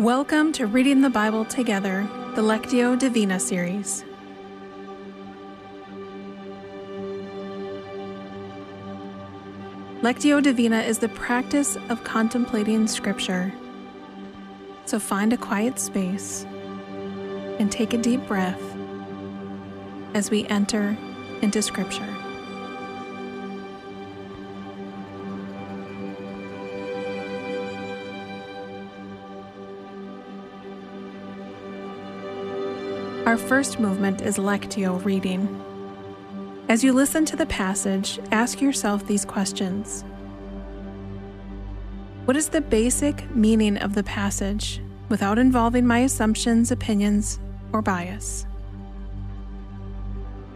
[0.00, 4.04] Welcome to Reading the Bible Together, the Lectio Divina series.
[10.02, 13.54] Lectio Divina is the practice of contemplating Scripture.
[14.84, 16.44] So find a quiet space
[17.58, 18.60] and take a deep breath
[20.12, 20.94] as we enter
[21.40, 22.15] into Scripture.
[33.26, 35.60] Our first movement is Lectio reading.
[36.68, 40.04] As you listen to the passage, ask yourself these questions
[42.24, 47.40] What is the basic meaning of the passage without involving my assumptions, opinions,
[47.72, 48.46] or bias?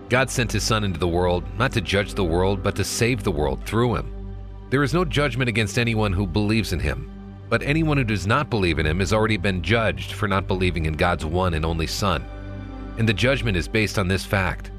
[0.08, 3.24] God sent his Son into the world not to judge the world, but to save
[3.24, 4.36] the world through him.
[4.70, 7.10] There is no judgment against anyone who believes in him,
[7.48, 10.86] but anyone who does not believe in him has already been judged for not believing
[10.86, 12.24] in God's one and only Son
[13.00, 14.72] and the judgment is based on this fact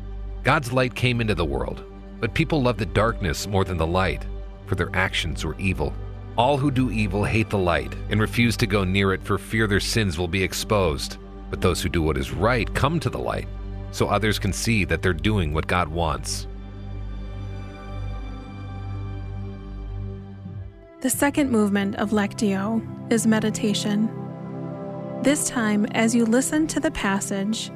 [0.43, 1.83] God's light came into the world,
[2.19, 4.23] but people love the darkness more than the light,
[4.67, 5.91] for their actions were evil.
[6.37, 9.65] All who do evil hate the light and refuse to go near it for fear
[9.65, 11.17] their sins will be exposed.
[11.49, 13.47] But those who do what is right come to the light,
[13.91, 16.45] so others can see that they're doing what God wants.
[21.01, 24.09] The second movement of Lectio is meditation.
[25.23, 27.71] This time, as you listen to the passage,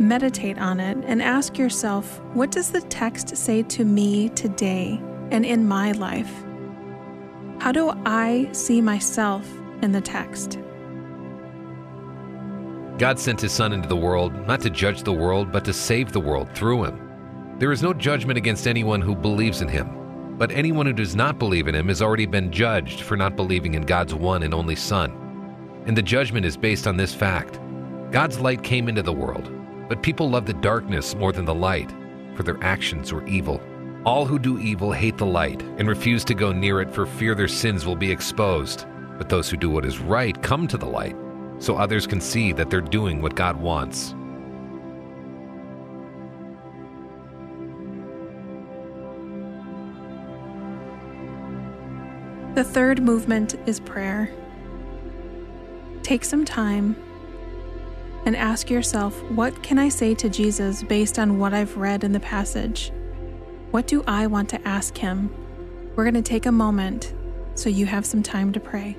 [0.00, 5.46] Meditate on it and ask yourself what does the text say to me today and
[5.46, 6.32] in my life?
[7.60, 9.48] How do I see myself
[9.82, 10.58] in the text?
[12.98, 16.12] God sent his Son into the world not to judge the world, but to save
[16.12, 17.00] the world through him.
[17.58, 21.38] There is no judgment against anyone who believes in him, but anyone who does not
[21.38, 24.74] believe in him has already been judged for not believing in God's one and only
[24.74, 25.12] Son.
[25.86, 27.60] And the judgment is based on this fact
[28.10, 29.52] God's light came into the world
[29.94, 31.94] but people love the darkness more than the light,
[32.34, 33.60] for their actions were evil.
[34.04, 37.32] All who do evil hate the light and refuse to go near it for fear
[37.32, 38.86] their sins will be exposed.
[39.18, 41.14] But those who do what is right come to the light,
[41.60, 44.16] so others can see that they're doing what God wants.
[52.56, 54.28] The third movement is prayer.
[56.02, 56.96] Take some time
[58.26, 62.12] and ask yourself what can I say to Jesus based on what I've read in
[62.12, 62.92] the passage?
[63.70, 65.34] What do I want to ask him?
[65.96, 67.14] We're going to take a moment
[67.54, 68.96] so you have some time to pray.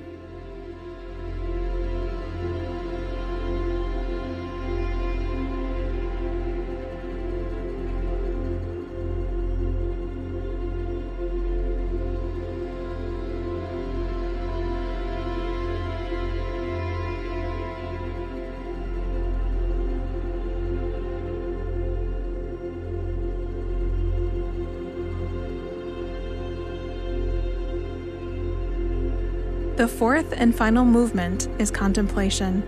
[29.76, 32.62] The fourth and final movement is contemplation.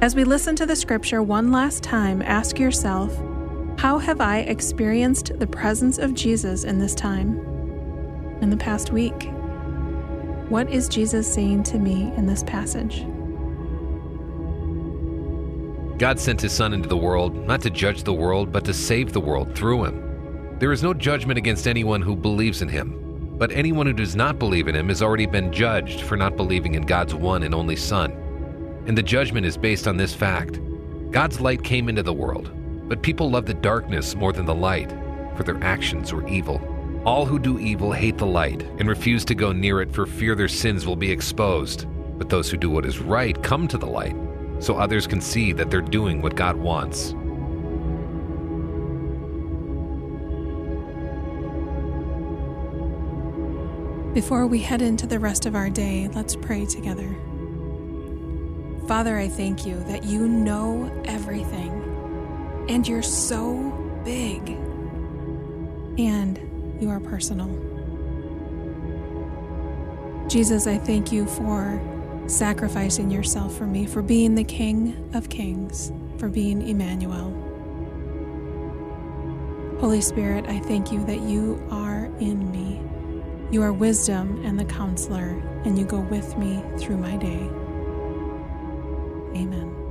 [0.00, 3.12] As we listen to the scripture one last time, ask yourself
[3.76, 7.40] How have I experienced the presence of Jesus in this time?
[8.40, 9.30] In the past week?
[10.48, 13.04] What is Jesus saying to me in this passage?
[15.98, 19.12] God sent his Son into the world not to judge the world, but to save
[19.12, 20.56] the world through him.
[20.60, 23.01] There is no judgment against anyone who believes in him
[23.42, 26.76] but anyone who does not believe in him has already been judged for not believing
[26.76, 28.12] in God's one and only Son.
[28.86, 30.60] And the judgment is based on this fact
[31.10, 32.52] God's light came into the world,
[32.88, 34.92] but people love the darkness more than the light,
[35.36, 36.60] for their actions were evil.
[37.04, 40.36] All who do evil hate the light and refuse to go near it for fear
[40.36, 41.88] their sins will be exposed.
[42.18, 44.14] But those who do what is right come to the light,
[44.60, 47.16] so others can see that they're doing what God wants.
[54.14, 57.16] Before we head into the rest of our day, let's pray together.
[58.86, 61.70] Father, I thank you that you know everything
[62.68, 63.70] and you're so
[64.04, 64.50] big
[65.98, 66.38] and
[66.78, 67.48] you are personal.
[70.28, 71.80] Jesus, I thank you for
[72.26, 77.30] sacrificing yourself for me, for being the King of Kings, for being Emmanuel.
[79.80, 82.78] Holy Spirit, I thank you that you are in me
[83.52, 87.50] you are wisdom and the counselor, and you go with me through my day.
[89.38, 89.81] Amen.